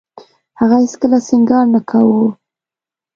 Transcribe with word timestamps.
هغې 0.59 0.77
هېڅ 0.83 0.93
کله 1.01 1.17
سينګار 1.27 1.65
نه 1.73 1.79
کاوه. 1.89 2.21